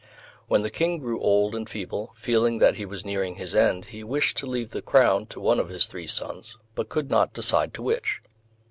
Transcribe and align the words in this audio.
When 0.47 0.63
the 0.63 0.71
King 0.71 0.97
grew 0.97 1.19
old 1.21 1.53
and 1.53 1.69
feeble, 1.69 2.13
feeling 2.15 2.57
that 2.57 2.77
he 2.77 2.87
was 2.87 3.05
nearing 3.05 3.35
his 3.35 3.53
end, 3.53 3.85
he 3.93 4.03
wished 4.03 4.35
to 4.37 4.47
leave 4.47 4.71
the 4.71 4.81
crown 4.81 5.27
to 5.27 5.39
one 5.39 5.59
of 5.59 5.69
his 5.69 5.85
three 5.85 6.07
sons, 6.07 6.57
but 6.73 6.89
could 6.89 7.11
not 7.11 7.33
decide 7.35 7.71
to 7.75 7.83
which. 7.83 8.19